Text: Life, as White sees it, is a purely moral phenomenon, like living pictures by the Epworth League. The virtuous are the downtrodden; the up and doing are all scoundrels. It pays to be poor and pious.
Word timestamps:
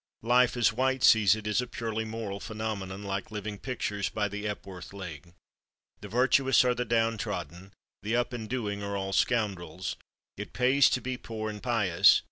Life, 0.23 0.57
as 0.57 0.73
White 0.73 1.03
sees 1.03 1.35
it, 1.35 1.45
is 1.45 1.61
a 1.61 1.67
purely 1.67 2.05
moral 2.05 2.39
phenomenon, 2.39 3.03
like 3.03 3.29
living 3.29 3.59
pictures 3.59 4.09
by 4.09 4.27
the 4.27 4.47
Epworth 4.47 4.93
League. 4.93 5.35
The 5.99 6.07
virtuous 6.07 6.65
are 6.65 6.73
the 6.73 6.85
downtrodden; 6.85 7.71
the 8.01 8.15
up 8.15 8.33
and 8.33 8.49
doing 8.49 8.81
are 8.81 8.97
all 8.97 9.13
scoundrels. 9.13 9.97
It 10.37 10.53
pays 10.53 10.89
to 10.89 11.01
be 11.01 11.17
poor 11.17 11.51
and 11.51 11.61
pious. 11.61 12.19